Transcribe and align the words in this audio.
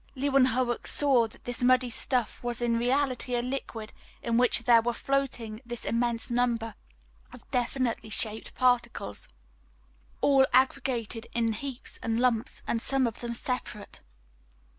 Leeuwenhoek 0.15 0.87
saw 0.87 1.27
that 1.27 1.43
this 1.43 1.61
muddy 1.61 1.91
stuff 1.91 2.43
was 2.43 2.59
in 2.59 2.75
reality 2.75 3.35
a 3.35 3.41
liquid, 3.43 3.93
in 4.23 4.35
which 4.35 4.63
there 4.63 4.81
were 4.81 4.95
floating 4.95 5.61
this 5.63 5.85
immense 5.85 6.31
number 6.31 6.73
of 7.31 7.47
definitely 7.51 8.09
shaped 8.09 8.55
particles, 8.55 9.27
all 10.19 10.47
aggregated 10.53 11.27
in 11.33 11.53
heaps 11.53 11.99
and 12.01 12.19
lumps 12.19 12.63
and 12.65 12.81
some 12.81 13.05
of 13.05 13.19
them 13.19 13.35
separate. 13.35 14.01